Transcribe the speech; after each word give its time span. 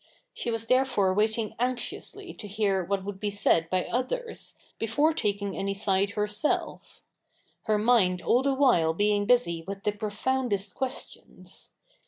She 0.33 0.49
was 0.49 0.65
there 0.65 0.83
fore 0.83 1.13
waiting 1.13 1.53
anxiously 1.59 2.33
to 2.33 2.47
hear 2.47 2.83
what 2.83 3.03
would 3.05 3.19
be 3.19 3.29
said 3.29 3.69
by 3.69 3.83
others, 3.85 4.55
before 4.79 5.13
taking 5.13 5.55
any 5.55 5.75
side 5.75 6.13
herself; 6.17 7.03
her 7.65 7.77
mind 7.77 8.19
all 8.23 8.41
the 8.41 8.55
while 8.55 8.95
being 8.95 9.27
busy 9.27 9.61
with 9.67 9.83
the 9.83 9.91
profoundest 9.91 10.73
questions. 10.73 11.69